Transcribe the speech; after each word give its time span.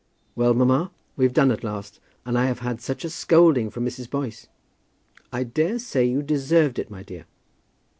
Well, 0.35 0.55
mamma, 0.55 0.89
we've 1.15 1.31
done 1.31 1.51
at 1.51 1.63
last, 1.63 1.99
and 2.25 2.35
I 2.35 2.45
have 2.47 2.57
had 2.57 2.81
such 2.81 3.05
a 3.05 3.09
scolding 3.11 3.69
from 3.69 3.85
Mrs. 3.85 4.09
Boyce." 4.09 4.47
"I 5.31 5.43
daresay 5.43 6.05
you 6.07 6.23
deserved 6.23 6.79
it, 6.79 6.89
my 6.89 7.03
dear." 7.03 7.25